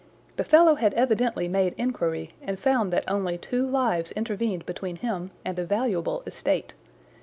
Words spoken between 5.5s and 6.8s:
a valuable estate.